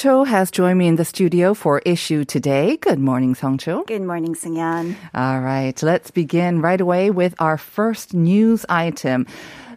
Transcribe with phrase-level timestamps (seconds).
[0.00, 2.78] Song Cho has joined me in the studio for issue today.
[2.78, 3.84] Good morning, Song Cho.
[3.84, 4.96] Good morning, Sungyan.
[5.12, 9.26] All right, let's begin right away with our first news item.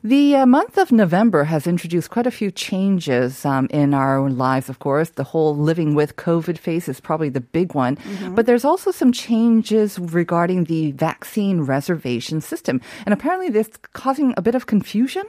[0.01, 4.69] The uh, month of November has introduced quite a few changes um, in our lives,
[4.69, 5.09] of course.
[5.09, 7.97] The whole living with COVID phase is probably the big one.
[8.31, 12.79] But there's also some changes regarding the vaccine reservation system.
[13.05, 15.23] And apparently, this causing a bit of confusion.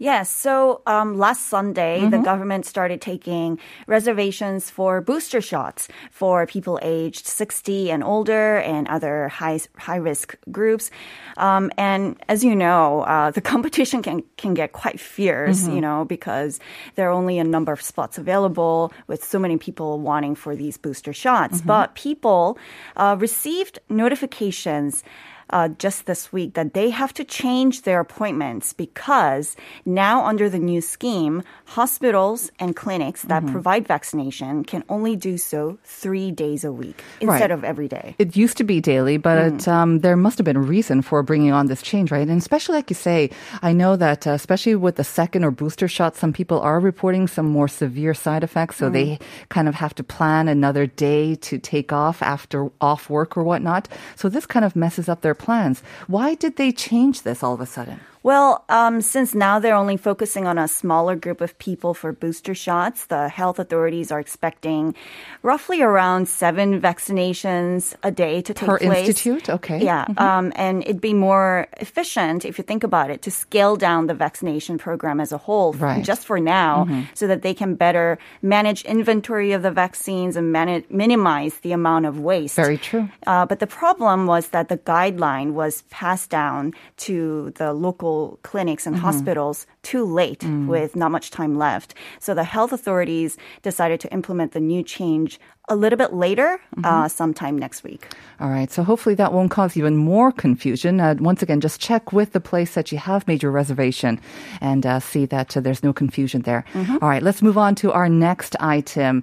[0.00, 6.78] Yes, so um, last Sunday, the government started taking reservations for booster shots for people
[6.82, 10.92] aged 60 and older and other high high risk groups.
[11.36, 16.04] Um, and as you know, uh, the competition can can get quite fierce, you know,
[16.04, 16.60] because
[16.94, 20.78] there are only a number of spots available with so many people wanting for these
[20.78, 21.60] booster shots.
[21.66, 22.56] But people
[22.96, 25.02] uh, received notifications
[25.50, 30.58] uh, just this week that they have to change their appointments because now under the
[30.58, 36.72] new scheme, hospitals and clinics that provide vaccination can only do so three days a
[36.72, 37.50] week instead Right.
[37.50, 38.16] of every day.
[38.18, 41.52] It used to be daily, but um, there must have been a reason for bringing
[41.52, 42.26] on this change, right?
[42.26, 43.30] And especially, like you say,
[43.62, 47.28] I know that uh, especially with the second or booster shot, some people are reporting
[47.28, 49.18] some more severe side effects, so they
[49.48, 53.86] kind of have to plan another day to take off after off work or whatnot.
[54.16, 55.82] So this kind of messes up their plans.
[56.06, 58.00] Why did they change this all of a sudden?
[58.28, 62.54] Well, um, since now they're only focusing on a smaller group of people for booster
[62.54, 64.94] shots, the health authorities are expecting
[65.42, 69.08] roughly around seven vaccinations a day to take Per place.
[69.08, 69.48] institute?
[69.48, 69.82] Okay.
[69.82, 74.08] Yeah, um, and it'd be more efficient if you think about it to scale down
[74.08, 76.04] the vaccination program as a whole, Right.
[76.04, 80.84] just for now, so that they can better manage inventory of the vaccines and manage,
[80.90, 82.56] minimize the amount of waste.
[82.56, 83.08] Very true.
[83.26, 86.74] Uh, but the problem was that the guideline was passed down
[87.08, 88.17] to the local
[88.50, 90.42] clinics and hospitals too late
[90.72, 91.94] with not much time left.
[92.24, 95.30] So the health authorities decided to implement the new change
[95.70, 96.50] a little bit later,
[96.84, 98.02] uh, sometime next week.
[98.40, 98.70] All right.
[98.72, 100.98] So hopefully that won't cause even more confusion.
[101.00, 104.12] Uh, once again, just check with the place that you have made your reservation
[104.60, 106.64] and uh, see that uh, there's no confusion there.
[107.02, 107.22] All right.
[107.22, 109.22] Let's move on to our next item.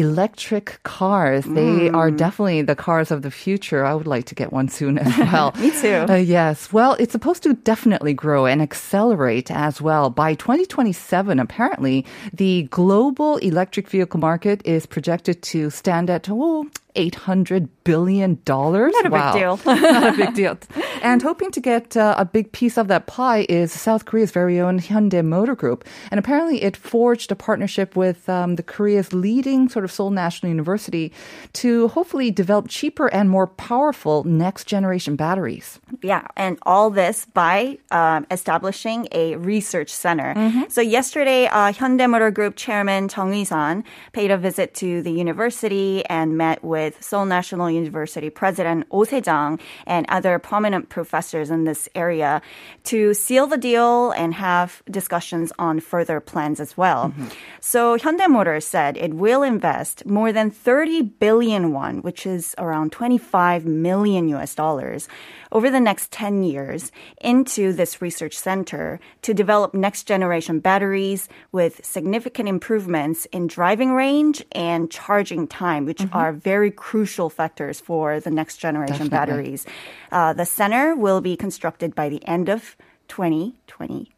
[0.00, 1.44] Electric cars.
[1.44, 3.84] They are definitely the cars of the future.
[3.84, 5.52] I would like to get one soon as well.
[5.58, 6.06] Me too.
[6.08, 6.72] Uh, yes.
[6.72, 10.08] Well, it's supposed to definitely grow and accelerate as well.
[10.08, 17.68] By 2027, apparently, the global electric vehicle market is projected to stand at, oh, $800
[17.84, 18.38] billion.
[18.46, 19.60] Not a big deal.
[19.66, 20.58] Not a big deal.
[21.02, 24.60] And hoping to get uh, a big piece of that pie is South Korea's very
[24.60, 25.84] own Hyundai Motor Group.
[26.10, 30.50] And apparently it forged a partnership with um, the Korea's leading sort of Seoul National
[30.50, 31.12] University
[31.54, 35.80] to hopefully develop cheaper and more powerful next generation batteries.
[36.02, 40.34] Yeah, and all this by um, establishing a research center.
[40.68, 46.04] So yesterday, uh, Hyundai Motor Group chairman Chung Eui-sun paid a visit to the university
[46.06, 51.88] and met with Seoul National University president Oh Se-jung and other prominent professors in this
[51.94, 52.40] area
[52.84, 57.08] to seal the deal and have discussions on further plans as well.
[57.08, 57.28] Mm-hmm.
[57.60, 62.92] So Hyundai Motors said it will invest more than 30 billion won, which is around
[62.92, 65.08] 25 million US dollars,
[65.52, 71.84] over the next 10 years into this research center to develop next generation batteries with
[71.84, 76.16] significant improvements in driving range and charging time, which mm-hmm.
[76.16, 79.42] are very crucial factors for the next generation Definitely.
[79.42, 79.66] batteries.
[80.12, 82.76] Uh, the center will be constructed by the end of
[83.08, 84.10] 2020.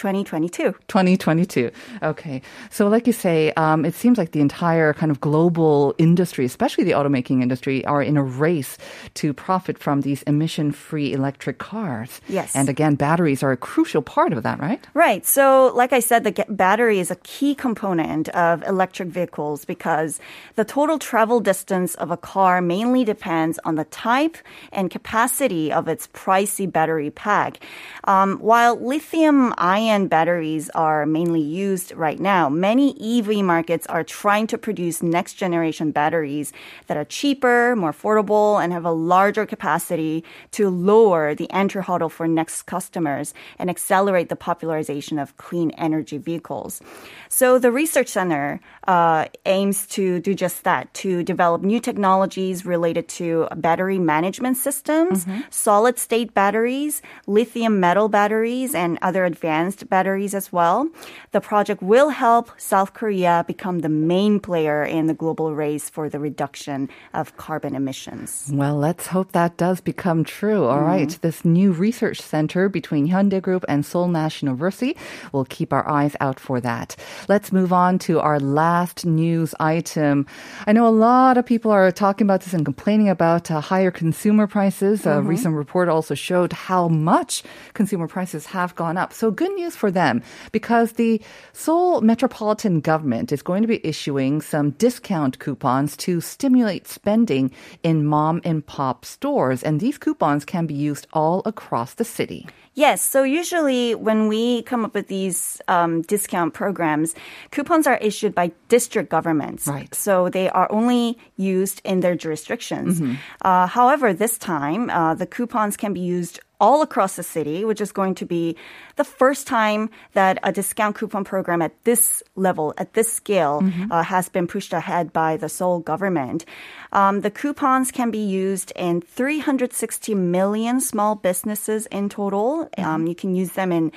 [0.00, 0.72] 2022.
[0.88, 1.70] 2022.
[2.02, 2.40] Okay.
[2.70, 6.84] So, like you say, um, it seems like the entire kind of global industry, especially
[6.84, 8.78] the automaking industry, are in a race
[9.20, 12.22] to profit from these emission free electric cars.
[12.28, 12.56] Yes.
[12.56, 14.80] And again, batteries are a crucial part of that, right?
[14.94, 15.26] Right.
[15.26, 20.18] So, like I said, the battery is a key component of electric vehicles because
[20.56, 24.38] the total travel distance of a car mainly depends on the type
[24.72, 27.60] and capacity of its pricey battery pack.
[28.04, 34.04] Um, while lithium ion end batteries are mainly used right now, many EV markets are
[34.04, 36.52] trying to produce next generation batteries
[36.86, 42.08] that are cheaper, more affordable, and have a larger capacity to lower the entry hurdle
[42.08, 46.80] for next customers and accelerate the popularization of clean energy vehicles.
[47.28, 53.08] So the research center uh, aims to do just that, to develop new technologies related
[53.20, 55.40] to battery management systems, mm-hmm.
[55.50, 60.88] solid state batteries, lithium metal batteries, and other advanced batteries as well.
[61.32, 66.08] The project will help South Korea become the main player in the global race for
[66.08, 68.50] the reduction of carbon emissions.
[68.52, 70.64] Well, let's hope that does become true.
[70.64, 70.86] All mm.
[70.86, 74.96] right, This new research center between Hyundai Group and Seoul National University,
[75.32, 76.96] we'll keep our eyes out for that.
[77.28, 80.26] Let's move on to our last news item.
[80.66, 83.90] I know a lot of people are talking about this and complaining about uh, higher
[83.90, 85.02] consumer prices.
[85.02, 85.18] Mm-hmm.
[85.18, 87.42] A recent report also showed how much
[87.74, 89.12] consumer prices have gone up.
[89.12, 90.22] So good news for them
[90.52, 91.20] because the
[91.52, 97.50] Seoul metropolitan government is going to be issuing some discount coupons to stimulate spending
[97.82, 99.62] in mom and pop stores.
[99.62, 102.46] And these coupons can be used all across the city.
[102.74, 103.02] Yes.
[103.02, 107.14] So usually when we come up with these um, discount programs,
[107.50, 109.66] coupons are issued by district governments.
[109.66, 109.92] Right.
[109.94, 113.00] So they are only used in their jurisdictions.
[113.00, 113.14] Mm-hmm.
[113.42, 117.80] Uh, however, this time, uh, the coupons can be used all across the city, which
[117.80, 118.56] is going to be
[119.00, 123.90] the first time that a discount coupon program at this level, at this scale, mm-hmm.
[123.90, 126.44] uh, has been pushed ahead by the Seoul government.
[126.92, 132.68] Um, the coupons can be used in 360 million small businesses in total.
[132.76, 132.84] Mm-hmm.
[132.84, 133.90] Um, you can use them in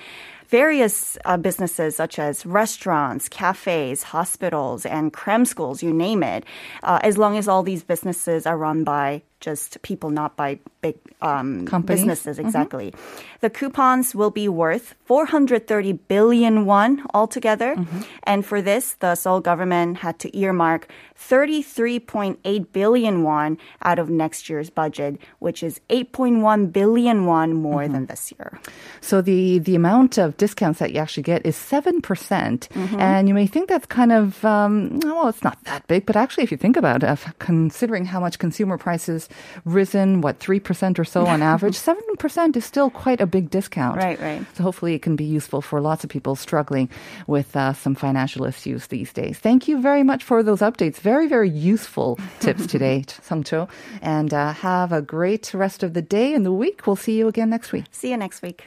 [0.53, 6.45] various uh, businesses such as restaurants, cafes, hospitals, and cram schools, you name it,
[6.83, 10.95] uh, as long as all these businesses are run by just people, not by big
[11.21, 12.37] um, businesses.
[12.37, 12.45] Mm-hmm.
[12.45, 12.91] Exactly.
[12.91, 13.37] Mm-hmm.
[13.41, 17.75] The coupons will be worth 430 billion won altogether.
[17.75, 18.01] Mm-hmm.
[18.23, 20.87] And for this, the Seoul government had to earmark
[21.29, 27.93] 33.8 billion won out of next year's budget, which is 8.1 billion won more mm-hmm.
[27.93, 28.59] than this year.
[29.01, 32.01] So the, the amount of discounts that you actually get is 7%.
[32.03, 35.85] percent mm hmm And you may think that's kind of, um, well, it's not that
[35.87, 39.29] big, but actually, if you think about it, considering how much consumer prices
[39.65, 43.97] risen, what, 3% or so on average, 7% is still quite a big discount.
[43.97, 44.41] Right, right.
[44.55, 46.89] So hopefully it can be useful for lots of people struggling
[47.27, 49.37] with uh, some financial issues these days.
[49.39, 50.97] Thank you very much for those updates.
[50.97, 53.69] Very, very very useful tips today, Sungcho.
[54.01, 56.87] And uh, have a great rest of the day and the week.
[56.87, 57.85] We'll see you again next week.
[57.91, 58.65] See you next week.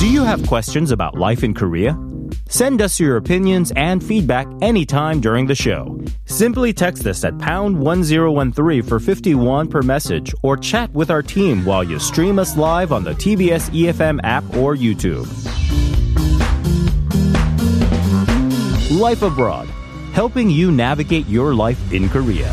[0.00, 1.96] Do you have questions about life in Korea?
[2.48, 6.00] Send us your opinions and feedback anytime during the show.
[6.24, 11.64] Simply text us at pound 1013 for 51 per message or chat with our team
[11.64, 15.26] while you stream us live on the TBS EFM app or YouTube.
[18.90, 19.68] Life Abroad,
[20.14, 22.50] helping you navigate your life in Korea.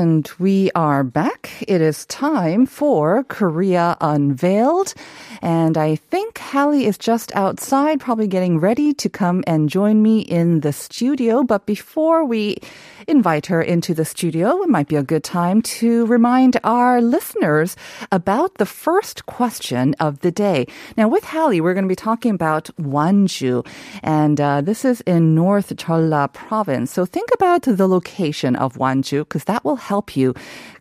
[0.00, 1.62] And we are back.
[1.68, 4.94] It is time for Korea Unveiled.
[5.42, 10.20] And I think Hallie is just outside, probably getting ready to come and join me
[10.20, 11.42] in the studio.
[11.42, 12.56] But before we
[13.06, 17.76] invite her into the studio, it might be a good time to remind our listeners
[18.10, 20.66] about the first question of the day.
[20.96, 23.66] Now, with Hallie, we're going to be talking about Wanju.
[24.02, 26.90] and uh, this is in North Cholla province.
[26.90, 30.34] So think about the location of Wanju because that will help you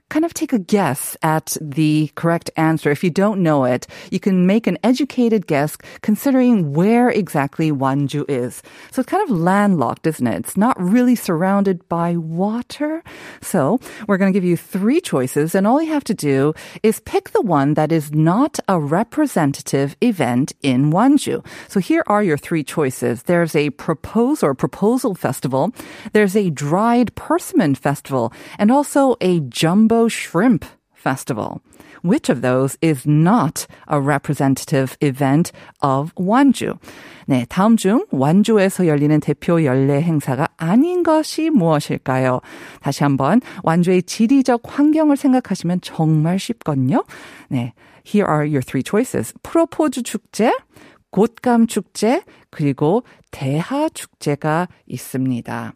[0.09, 2.89] kind of take a guess at the correct answer.
[2.91, 8.25] If you don't know it, you can make an educated guess considering where exactly Wanju
[8.27, 8.61] is.
[8.91, 10.39] So it's kind of landlocked, isn't it?
[10.39, 13.03] It's not really surrounded by water.
[13.41, 16.99] So we're going to give you three choices and all you have to do is
[17.01, 21.45] pick the one that is not a representative event in Wanju.
[21.67, 23.23] So here are your three choices.
[23.23, 25.71] There's a propose or proposal festival.
[26.13, 31.62] There's a dried persimmon festival and also a jumbo Shrimp Festival.
[32.01, 35.51] Which of those is not a representative event
[35.82, 36.77] of 완주?
[37.27, 42.41] 네, 다음 중 완주에서 열리는 대표 연례 행사가 아닌 것이 무엇일까요?
[42.82, 47.03] 다시 한번 완주의 지리적 환경을 생각하시면 정말 쉽거든요.
[47.50, 47.74] 네,
[48.06, 49.34] here are your three choices.
[49.44, 50.53] 프로포즈 축제,
[51.12, 55.74] 곶감 축제 그리고 대하 축제가 있습니다.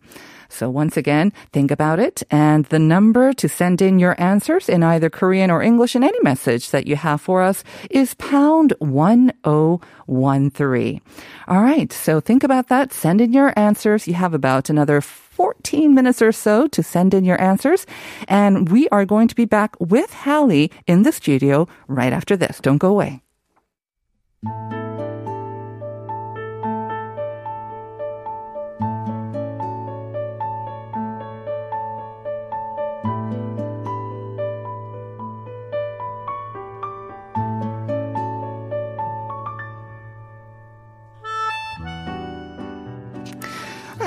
[0.54, 4.84] So once again, think about it and the number to send in your answers in
[4.84, 11.02] either Korean or English in any message that you have for us is pound 1013.
[11.48, 11.92] All right.
[11.92, 12.94] So think about that.
[12.94, 14.08] Send in your answers.
[14.08, 17.86] You have about another 14 minutes or so to send in your answers.
[18.28, 22.60] And we are going to be back with Hallie in the studio right after this.
[22.60, 23.22] Don't go away.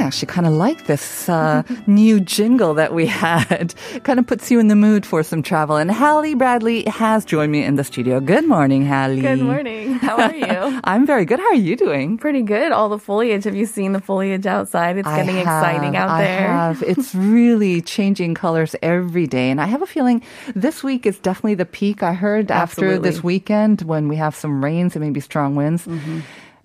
[0.06, 3.74] Actually kind of like this uh, new jingle that we had.
[4.04, 5.76] kind of puts you in the mood for some travel.
[5.76, 8.20] And Hallie Bradley has joined me in the studio.
[8.20, 9.20] Good morning, Hallie.
[9.20, 9.94] Good morning.
[9.94, 10.80] How are you?
[10.84, 11.38] I'm very good.
[11.40, 12.18] How are you doing?
[12.18, 12.72] Pretty good.
[12.72, 13.44] All the foliage.
[13.44, 14.96] Have you seen the foliage outside?
[14.96, 16.26] It's I getting have, exciting out there.
[16.26, 16.48] I there.
[16.48, 16.82] have.
[16.96, 19.50] It's really changing colors every day.
[19.50, 20.22] And I have a feeling
[20.54, 22.02] this week is definitely the peak.
[22.02, 25.86] I heard after this weekend when we have some rains and maybe strong winds.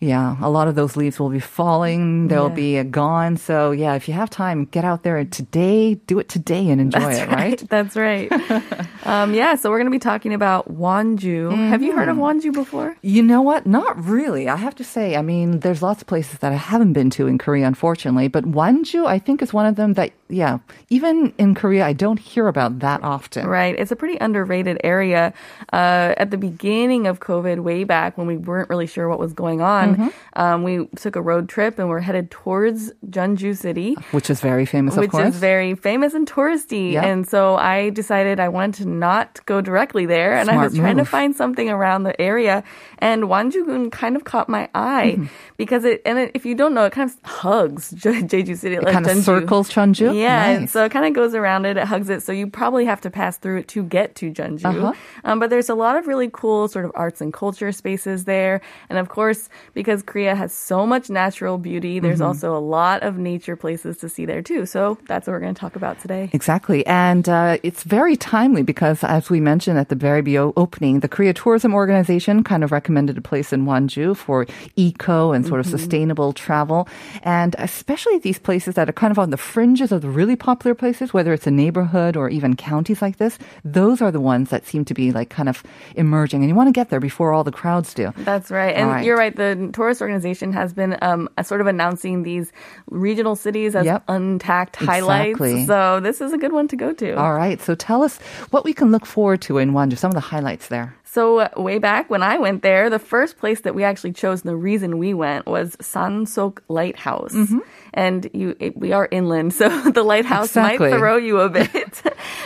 [0.03, 2.27] Yeah, a lot of those leaves will be falling.
[2.27, 2.55] They'll Yeah.
[2.55, 3.37] be uh, gone.
[3.37, 5.93] So, yeah, if you have time, get out there today.
[5.93, 7.69] Do it today and enjoy That's it, right?
[7.69, 8.31] That's right.
[9.05, 11.55] um, yeah, so we're going to be talking about Wanju.
[11.69, 12.51] Have you heard of Mm-hmm.
[12.51, 12.95] Before?
[13.01, 13.65] You know what?
[13.65, 14.49] Not really.
[14.49, 17.27] I have to say, I mean, there's lots of places that I haven't been to
[17.27, 18.27] in Korea, unfortunately.
[18.27, 22.19] But Wanju, I think, is one of them that, yeah, even in Korea, I don't
[22.19, 23.45] hear about that often.
[23.47, 23.75] Right.
[23.77, 25.33] It's a pretty underrated area.
[25.71, 29.33] Uh, at the beginning of COVID, way back when we weren't really sure what was
[29.33, 30.39] going on, Mm-hmm.
[30.41, 33.95] um, we took a road trip and we're headed towards Jeonju City.
[34.11, 35.33] Which is very famous, of which course.
[35.33, 36.93] is very famous and touristy.
[36.93, 37.03] Yep.
[37.03, 40.79] And so I decided I wanted to not go directly there, and I Smart was
[40.79, 42.63] trying to find something around the area.
[42.99, 45.25] And Wanjugun kind of caught my eye Mm-hmm.
[45.57, 48.75] because it, and it, if you don't know, it kind of hugs Je- Jeonju City.
[48.75, 50.15] it kind of circles Jeonju.
[50.15, 50.71] Yeah, Nice.
[50.71, 52.21] so it kind of goes around it, it hugs it.
[52.23, 54.65] So you probably have to pass through it to get to Jeonju.
[54.65, 54.93] Uh-huh.
[55.23, 58.61] Um, but there's a lot of really cool sort of arts and culture spaces there.
[58.89, 62.27] And of course, because Korea has so much natural beauty, there's Mm-hmm.
[62.27, 64.65] also a lot of nature places to see there too.
[64.65, 66.29] So that's what we're going to talk about today.
[66.33, 66.85] Exactly.
[66.85, 71.33] And uh, it's very timely because, as we mentioned at the very opening, the Korea
[71.33, 74.45] Tourism Organization kind of recommended a place in Wanju for
[74.75, 76.87] eco and sort of sustainable travel.
[77.23, 80.75] And especially these places that are kind of on the fringes of the really popular
[80.75, 84.67] places, whether it's a neighborhood or even counties like this, those are the ones that
[84.67, 85.63] seem to be like kind of
[85.95, 86.41] emerging.
[86.41, 88.13] And you want to get there before all the crowds do.
[88.17, 88.75] That's right.
[88.75, 89.05] And right.
[89.05, 89.35] you're right.
[89.35, 92.51] The tourist organization has been um, sort of announcing these
[92.89, 94.07] regional cities as Yep.
[94.07, 95.39] untact highlights.
[95.39, 95.65] Exactly.
[95.65, 97.13] So this is a good one to go to.
[97.13, 97.61] All right.
[97.61, 98.19] So tell us
[98.51, 100.95] what we can look forward to in Wanju, some of the highlights there.
[101.13, 104.49] So way back when I went there, the first place that we actually chose, and
[104.49, 107.33] the reason we went was Sansok Lighthouse.
[107.33, 107.59] Mm-hmm.
[107.93, 110.89] And you, it, we are inland, so the lighthouse Exactly.
[110.91, 112.01] might throw you a bit.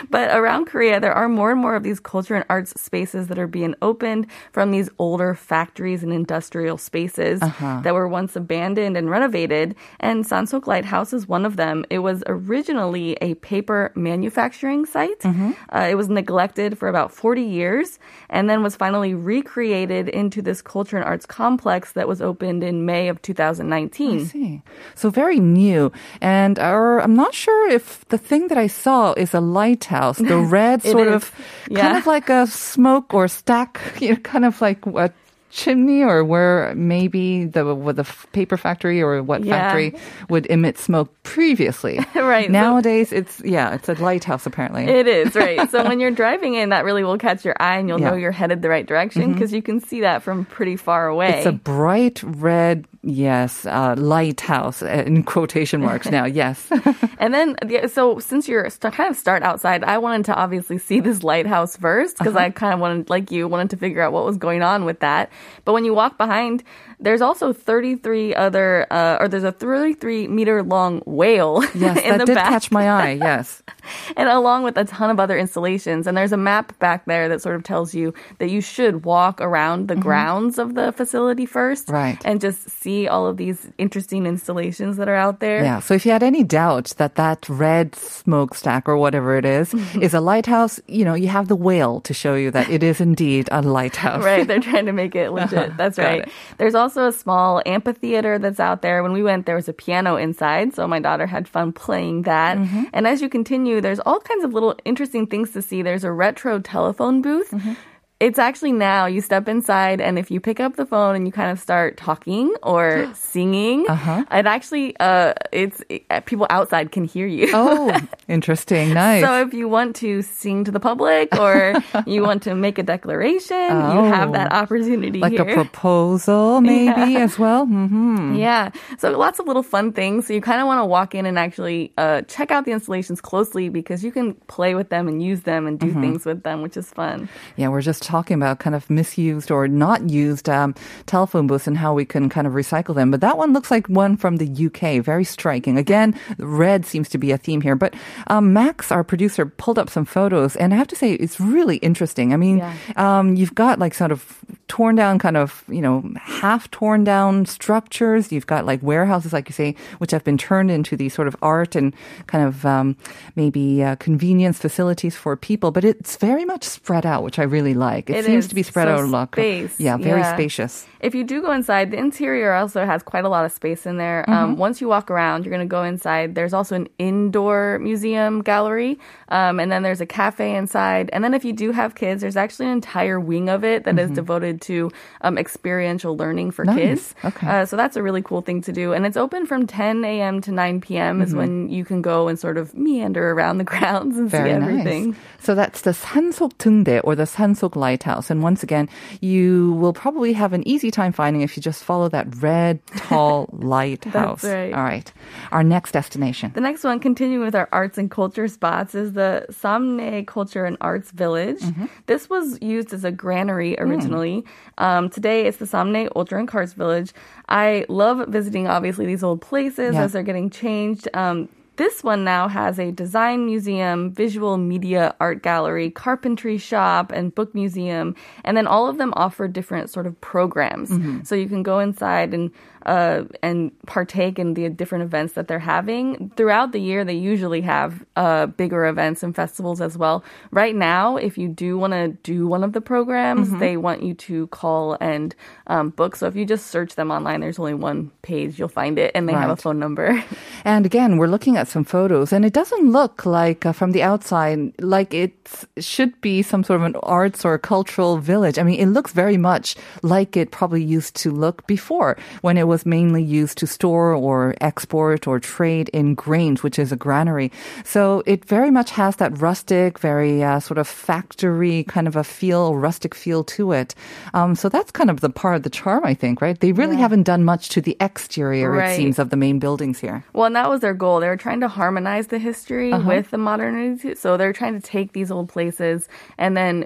[0.10, 3.38] but around Korea, there are more and more of these culture and arts spaces that
[3.38, 7.81] are being opened from these older factories and industrial spaces Uh-huh.
[7.84, 9.75] that were once abandoned and renovated.
[10.00, 11.86] And Sansok Lighthouse is one of them.
[11.91, 15.19] It was originally a paper manufacturing site.
[15.19, 15.51] Mm-hmm.
[15.69, 18.00] Uh, it was neglected for about 40 years
[18.31, 22.86] and then was finally recreated into this culture and arts complex that was opened in
[22.86, 23.68] May of 2019.
[23.68, 24.62] I see.
[24.96, 25.92] So very new.
[26.22, 30.20] And uh, our, I'm not sure if the thing that I saw is a lighthouse,
[30.20, 31.14] the red sort is.
[31.14, 31.32] of,
[31.76, 35.12] kind of like a smoke or stack, you know, kind of like a
[35.56, 39.54] chimney or where maybe the, with the paper factory or what Yeah.
[39.58, 39.96] factory
[40.30, 42.00] would emit smoke previously.
[42.16, 44.86] Right, so- Nowadays, it's, yeah, it's a lighthouse apparently.
[44.86, 45.70] It is, right.
[45.72, 48.10] so when you're driving in, that really will catch your eye and you'll Yeah.
[48.12, 49.34] know you're headed the right direction mm-hmm.
[49.34, 51.38] because you can see that from pretty far away.
[51.38, 56.26] It's a bright red, yes, uh, lighthouse uh, in quotation marks now.
[56.26, 56.68] Yes.
[57.18, 61.00] And then, the- so since you're kind of start outside, I wanted to obviously see
[61.00, 62.46] this lighthouse first because Uh-huh.
[62.46, 65.00] I kind of wanted, like you, wanted to figure out what was going on with
[65.00, 65.32] that.
[65.64, 66.64] But when you walk behind,
[67.00, 72.20] there's also 33 other, uh, or there's a 33 meter long whale yes, in that
[72.20, 72.50] the did back.
[72.50, 73.12] catch my eye.
[73.12, 73.64] Yes.
[74.18, 76.08] and along with a ton of other installations.
[76.08, 79.42] And there's a map back there that sort of tells you that you should walk
[79.42, 81.94] around the grounds of the facility first, Mm-hmm.
[81.96, 82.18] Right.
[82.25, 85.63] And just see all of these interesting installations that are out there.
[85.63, 85.80] Yeah.
[85.80, 90.01] So if you had any doubt that that red smokestack or whatever it is, Mm-hmm.
[90.06, 93.01] is a lighthouse, you know, you have the whale to show you that it is
[93.01, 94.24] indeed a lighthouse.
[94.25, 95.77] Right, they're trying to make it legit.
[95.77, 96.22] That's right.
[96.22, 96.30] it.
[96.58, 99.04] There's also a small amphitheater that's out there.
[99.04, 102.58] When we went, there was a piano inside, so my daughter had fun playing that.
[102.58, 102.84] Mm-hmm.
[102.94, 105.82] And as you continue, there's all kinds of little interesting things to see.
[105.82, 107.51] There's a retro telephone booth.
[107.51, 107.74] Mm-hmm.
[108.22, 111.34] It's actually now you step inside and if you pick up the phone and you
[111.34, 114.24] kind of start talking or singing, Uh-huh.
[114.31, 117.50] it actually uh it's it, people outside can hear you.
[117.53, 117.93] Oh,
[118.29, 118.93] interesting.
[118.93, 119.22] Nice.
[119.24, 122.84] So if you want to sing to the public or you want to make a
[122.84, 123.57] declaration,
[123.91, 124.55] you have that Oh.
[124.63, 125.41] opportunity like here.
[125.50, 127.65] a proposal, maybe as well.
[127.65, 128.72] hmm Yeah.
[128.98, 130.27] So lots of little fun things.
[130.27, 133.19] So you kind of want to walk in and actually uh, check out the installations
[133.19, 136.01] closely because you can play with them and use them and do Mm-hmm.
[136.01, 137.29] things with them, which is fun.
[137.57, 140.74] Yeah, we're just talking about kind of misused or not used um,
[141.06, 143.12] telephone booths and how we can kind of recycle them.
[143.12, 145.04] But that one looks like one from the UK.
[145.04, 145.78] Very striking.
[145.78, 147.76] Again, red seems to be a theme here.
[147.76, 147.94] But
[148.28, 151.78] um, Max, our producer, pulled up some photos, and I have to say it's really
[151.78, 152.34] interesting.
[152.34, 152.74] I mean, Yeah.
[152.96, 157.46] um, you've got like sort of torn down, kind of you know half torn down
[157.46, 158.32] structures.
[158.32, 161.36] You've got like warehouses, like you say, which have been turned into these sort of
[161.42, 161.94] art and
[162.28, 162.96] kind of um,
[163.36, 165.72] maybe uh, convenience facilities for people.
[165.72, 167.95] But it's very much spread out, which I really like.
[167.98, 169.30] It, It seems to be spread So out a lot.
[169.34, 169.80] space.
[169.80, 170.34] Yeah, very Yeah.
[170.34, 170.86] spacious.
[171.00, 173.98] If you do go inside, the interior also has quite a lot of space in
[173.98, 174.28] there.
[174.30, 176.34] Um, once you walk around, you're going to go inside.
[176.36, 178.98] There's also an indoor museum gallery,
[179.30, 181.10] um, and then there's a cafe inside.
[181.14, 184.00] And then if you do have kids, there's actually an entire wing of it that
[184.00, 186.75] is devoted to um, experiential learning for Nice.
[186.75, 187.16] kids.
[187.24, 187.48] Okay.
[187.48, 188.94] Uh, so that's a really cool thing to do.
[188.94, 190.42] And it's open from 10 a.m.
[190.42, 191.22] to 9 p.m.
[191.22, 194.56] is when you can go and sort of meander around the grounds and Very see
[194.56, 195.12] everything.
[195.12, 195.20] nice.
[195.40, 198.32] So that's the Sansok Tungde or the Sansok Lighthouse.
[198.32, 198.89] And once again,
[199.22, 203.48] you will probably have an easy time finding if you just follow that red, tall
[203.54, 204.44] lighthouse.
[204.44, 204.74] right.
[204.74, 205.12] All right.
[205.51, 206.51] Our next destination.
[206.56, 210.77] The next one, continuing with our arts and culture spots, is the Samne Culture and
[210.82, 211.60] Arts Village.
[211.60, 211.86] Mm-hmm.
[212.08, 214.44] This was used as a granary originally.
[214.80, 217.13] Um, today, it's the Samne Culture and Arts Village.
[217.48, 220.04] I love visiting, obviously, these old places Yeah.
[220.04, 221.08] as they're getting changed.
[221.13, 227.34] Um, this one now has a design museum, visual media art gallery, carpentry shop, and
[227.34, 228.15] book museum.
[228.44, 230.89] And then all of them offer different sort of programs.
[230.89, 231.24] Mm-hmm.
[231.24, 232.51] So you can go inside and
[232.86, 237.03] uh, and partake in the different events that they're having throughout the year.
[237.03, 240.24] They usually have uh, bigger events and festivals as well.
[240.51, 243.60] Right now, if you do want to do one of the programs, Mm-hmm.
[243.60, 245.36] they want you to call and
[245.67, 246.15] um, book.
[246.15, 249.27] So if you just search them online, there's only one page you'll find it, and
[249.27, 250.24] they have a phone number.
[250.63, 254.03] And again, we're looking at some photos, and it doesn't look like uh, from the
[254.03, 255.34] outside like it
[255.77, 258.57] should be some sort of an arts or cultural village.
[258.57, 262.67] I mean, it looks very much like it probably used to look before when it
[262.67, 267.51] was mainly used to store or export or trade in grains, which is a granary.
[267.84, 272.23] So it very much has that rustic, very uh, sort of factory kind of a
[272.23, 273.95] feel, rustic feel to it.
[274.34, 276.60] Um, so that's kind of the part of the charm, I think, right?
[276.60, 280.23] They really haven't done much to the exterior, it seems, of the main buildings here.
[280.34, 281.19] Well, and that was their goal.
[281.19, 283.08] They were trying to harmonize the history Uh-huh.
[283.08, 284.15] with the modernity.
[284.15, 286.86] So they're trying to take these old places and then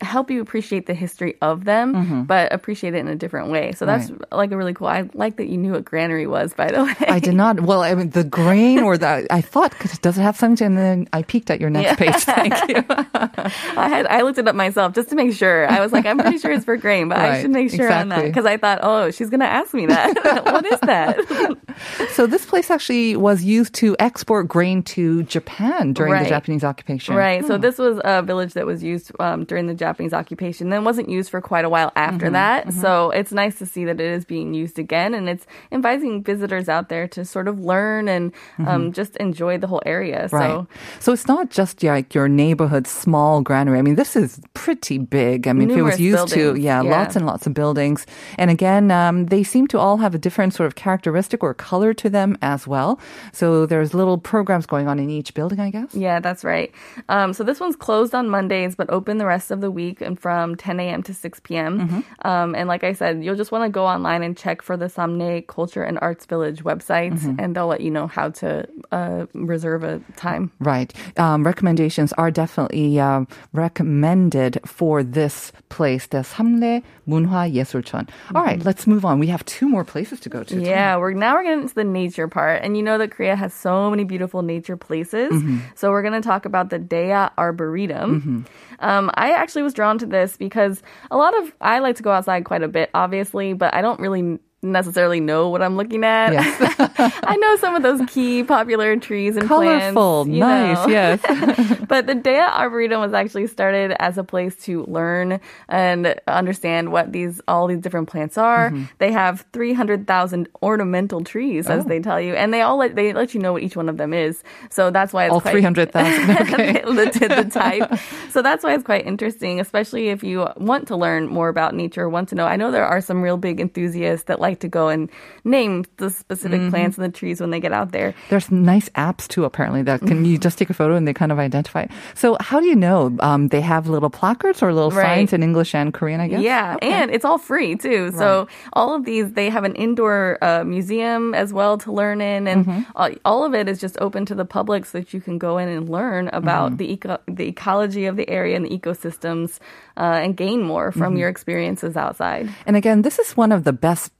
[0.00, 3.72] help you appreciate the history of them, but appreciate it in a different way.
[3.72, 4.14] So that's Mm-hmm.
[4.20, 4.32] Right.
[4.32, 4.86] like a really cool.
[4.86, 6.94] I like that you knew what granary was, by the way.
[7.08, 7.60] I did not.
[7.60, 10.78] Well, I mean, the grain or the, I thought, because does it have something and
[10.78, 12.14] then I peeked at your next page.
[12.16, 12.84] Thank you.
[12.88, 15.68] I had I looked it up myself just to make sure.
[15.68, 18.10] I was like, I'm pretty sure it's for grain, but I should make sure on
[18.10, 20.14] that because I thought, oh, she's gonna ask me that.
[20.44, 22.08] what is that?
[22.12, 27.14] so this place actually was used to export grain to Japan during the Japanese occupation.
[27.16, 27.44] Right.
[27.44, 31.08] So this was a village that was used um, during the Japanese occupation, then wasn't
[31.08, 32.72] used for quite a while after that.
[32.72, 36.68] So it's nice to see that it is being used again, and it's inviting visitors
[36.68, 38.32] out there to sort of learn and
[38.66, 40.28] um, just enjoy the whole area.
[40.32, 40.66] Right.
[41.00, 43.78] So So it's not just like your neighborhood small granary.
[43.78, 45.46] I mean, this is pretty big.
[45.46, 46.90] I mean, if it was used to, yeah, yeah.
[46.90, 48.06] lots and lots of buildings.
[48.38, 51.92] And again, um, they seem to all have a different sort of characteristic or color
[51.94, 52.98] to them as well.
[53.32, 55.94] So there's little programs going on in each building, I guess.
[55.94, 56.72] Yeah, that's right.
[57.10, 60.18] Um, so this one's closed on Mondays, but open the rest of the week and
[60.18, 61.02] from 10 a.m.
[61.02, 62.04] to 6 p.m.
[62.24, 64.86] Um, and like I said, you'll just want to go online and check for the
[64.86, 69.84] Samne Culture and Arts Village website, and they'll let you know how to uh, reserve
[69.84, 70.50] a time.
[70.58, 70.92] Right.
[71.16, 78.08] Um, recommendations are definitely uh, recommended for this place, the Samle Munhwa Yesulcheon.
[78.34, 79.18] All right, let's move on.
[79.18, 80.60] We have two more places to go to.
[80.60, 83.52] Yeah, we're now we're getting into the nature part, and you know that Korea has
[83.52, 85.32] so many beautiful nature places.
[85.74, 88.46] So we're going to talk about the Dea Arboretum.
[88.80, 92.10] Um, I actually was drawn to this because a lot of I like to go
[92.10, 96.32] outside quite a bit, obviously, but I don't really necessarily know what I'm looking at.
[96.32, 96.74] Yes.
[97.24, 100.34] I know some of those key popular trees and Colorful, plants.
[100.34, 100.92] you nice, know.
[100.92, 101.78] yes.
[101.88, 107.12] but the Dea Arboretum was actually started as a place to learn and understand what
[107.12, 108.70] these all these different plants are.
[108.70, 108.84] Mm-hmm.
[108.98, 111.72] They have 300,000 ornamental trees, Oh.
[111.78, 113.88] as they tell you, and they all let, they let you know what each one
[113.88, 114.42] of them is.
[114.70, 116.30] So that's why it's All 300,000.
[116.42, 116.72] Okay.
[116.84, 117.98] the, the type.
[118.30, 122.08] So that's why it's quite interesting, especially if you want to learn more about nature,
[122.08, 122.46] want to know.
[122.46, 125.10] I know there are some real big enthusiasts that like to go and
[125.44, 126.70] name the specific Mm-hmm.
[126.70, 128.14] plants and the trees when they get out there.
[128.30, 131.32] There's nice apps too, apparently, that can you just take a photo and they kind
[131.32, 131.82] of identify.
[131.82, 131.90] it.
[132.14, 133.16] So, how do you know?
[133.20, 135.04] Um, they have little placards or little Right.
[135.16, 136.42] signs in English and Korean, I guess?
[136.42, 138.10] Yeah, and it's all free too.
[138.12, 142.46] So all of these, they have an indoor uh, museum as well to learn in,
[142.46, 142.82] and Mm-hmm.
[142.96, 145.58] all, all of it is just open to the public so that you can go
[145.58, 146.76] in and learn about Mm-hmm.
[146.76, 149.58] the eco- the ecology of the area and the ecosystems,
[149.96, 151.16] uh, and gain more from Mm-hmm.
[151.18, 152.48] your experiences outside.
[152.66, 154.12] And again, this is one of the best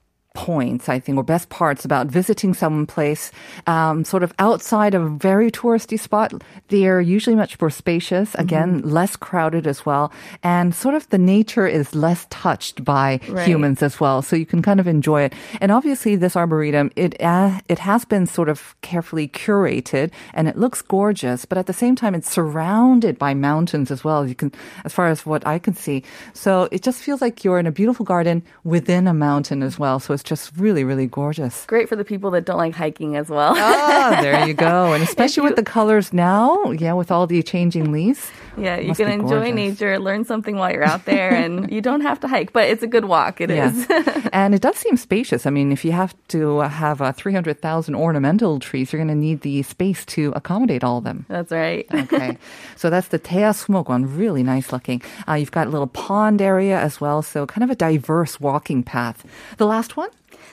[0.45, 3.31] points, I think, or best parts about visiting some place
[3.67, 6.35] um, sort of outside of a very touristy spot.
[6.69, 10.13] They're usually much more spacious, again, less crowded as well.
[10.43, 13.47] And sort of the nature is less touched by Right.
[13.47, 14.23] humans as well.
[14.23, 15.33] So you can kind of enjoy it.
[15.61, 20.59] And obviously this arboretum, it, uh, it has been sort of carefully curated and it
[20.59, 24.27] looks gorgeous, but at the same time, it's surrounded by mountains as well.
[24.27, 24.51] You can,
[24.85, 26.03] as far as what I can see.
[26.33, 30.01] So it just feels like you're in a beautiful garden within a mountain as well.
[30.01, 31.65] So it's just really, really gorgeous.
[31.67, 33.55] Great for the people that don't like hiking as well.
[33.57, 34.93] Ah, there you go.
[34.93, 38.31] And especially with the colors now, yeah, with all the changing leaves.
[38.57, 42.03] Yeah, you must can enjoy nature, learn something while you're out there, and you don't
[42.03, 43.41] have to hike, but it's a good walk.
[43.41, 43.87] It is.
[44.33, 45.47] and it does seem spacious.
[45.47, 49.41] I mean, if you have to have uh, 300,000 ornamental trees, you're going to need
[49.43, 51.27] the space to accommodate all of them.
[51.29, 51.87] That's right.
[51.93, 52.39] Okay.
[52.77, 54.17] so that's the Tea one.
[54.17, 55.03] Really nice looking.
[55.29, 57.23] Uh, you've got a little pond area as well.
[57.23, 59.25] So kind of a diverse walking path.
[59.59, 60.11] The last one?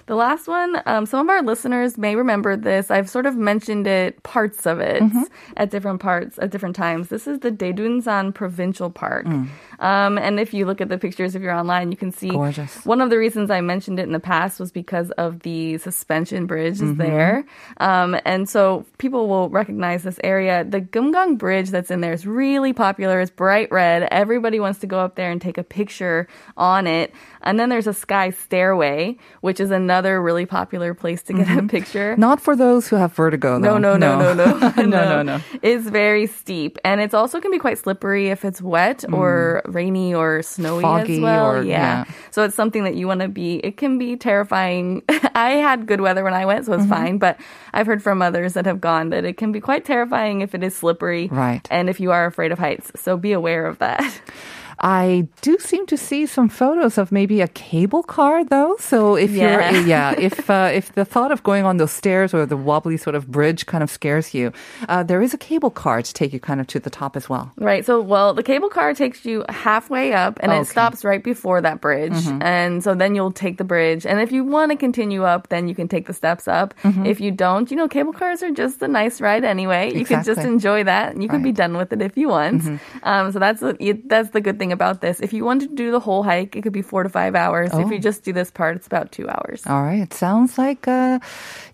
[0.08, 2.90] The last one, um, some of our listeners may remember this.
[2.92, 5.24] I've sort of mentioned it, parts of it, Mm-hmm.
[5.58, 7.10] at different parts, at different times.
[7.10, 9.26] This is the Daedunsan Provincial Park.
[9.26, 9.48] Mm.
[9.80, 12.86] Um, and if you look at the pictures, if you're online, you can see Gorgeous.
[12.86, 16.46] one of the reasons I mentioned it in the past was because of the suspension
[16.46, 16.98] bridge is Mm-hmm.
[17.02, 17.46] there.
[17.78, 20.64] Um, and so people will recognize this area.
[20.64, 23.20] The Gumgang Bridge that's in there is really popular.
[23.22, 24.08] It's bright red.
[24.12, 26.28] Everybody wants to go up there and take a picture
[26.58, 27.14] on it.
[27.42, 31.64] And then there's a sky stairway, which is another really popular place to get a
[31.68, 32.16] picture.
[32.18, 33.98] Not for those who have vertigo, No, though.
[33.98, 35.40] no, no, no, no, no, no, no.
[35.62, 40.14] It's very steep, and it's also can be quite slippery if it's wet or rainy
[40.14, 40.88] or snowy Mm.
[41.00, 41.46] Foggy as well.
[41.52, 42.06] or- yeah.
[42.06, 42.14] yeah.
[42.32, 43.58] so it's something that you want to be.
[43.64, 45.02] It can be terrifying.
[45.36, 46.94] I had good weather when I went, so it's Mm-hmm.
[46.94, 47.18] fine.
[47.18, 47.40] But
[47.74, 50.64] I've heard from others that have gone that it can be quite terrifying if it
[50.64, 51.66] is slippery, Right.
[51.72, 54.02] And if you are afraid of heights, so be aware of that.
[54.84, 58.76] I do seem to see some photos of maybe a cable car, though.
[58.80, 59.72] So if Yeah.
[59.72, 62.98] you're, yeah, if uh, if the thought of going on those stairs or the wobbly
[62.98, 64.52] sort of bridge kind of scares you,
[64.90, 67.30] uh, there is a cable car to take you kind of to the top as
[67.30, 67.52] well.
[67.58, 67.86] Right.
[67.86, 70.62] So, well, the cable car takes you halfway up and Okay.
[70.62, 72.18] it stops right before that bridge.
[72.42, 74.06] And so then you'll take the bridge.
[74.08, 76.74] And if you want to continue up, then you can take the steps up.
[76.84, 79.94] If you don't, you know, cable cars are just a nice ride anyway.
[79.94, 82.64] You could just enjoy that and you could be done with it if you want.
[83.04, 85.20] Um, so that's, the- that's the good thing about this.
[85.20, 87.70] If you want to do the whole hike, it could be four to five hours.
[87.74, 87.90] If Oh.
[87.92, 89.62] you just do this part, it's about two hours.
[89.68, 90.02] All right.
[90.02, 91.20] It sounds like, uh,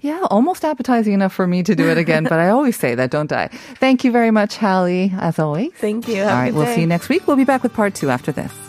[0.01, 2.23] yeah, almost appetizing enough for me to do it again.
[2.23, 3.47] but I always say that, don't I?
[3.79, 5.71] Thank you very much, Hallie, as always.
[5.73, 6.17] Thank you.
[6.23, 6.53] Have All right.
[6.53, 7.27] We'll see you next week.
[7.27, 8.66] We'll be back with part two after this.